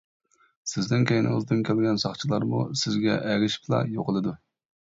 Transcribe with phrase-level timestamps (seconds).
[0.71, 4.35] سىزنىڭ كەينىڭىزدىن كەلگەن ساقچىلارمۇ سىزگە ئەگىشىپلا يوقىلىدۇ.